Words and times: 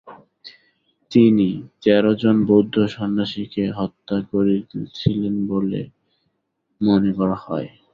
তিনি 1.11 1.47
তেরোজন 1.83 2.35
বৌদ্ধ 2.45 2.75
সন্ন্যাসীকে 2.87 3.63
হত্যা 3.71 4.17
করেছিলেন 4.31 5.35
বলে 5.47 5.81
মনে 6.81 7.11
করা 7.13 7.37
হয়। 7.45 7.69